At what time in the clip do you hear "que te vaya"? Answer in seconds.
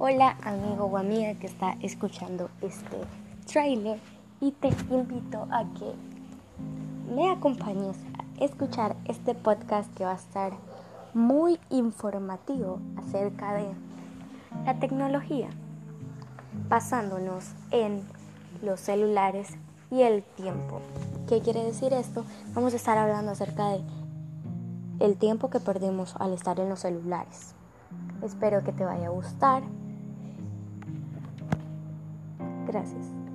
28.62-29.08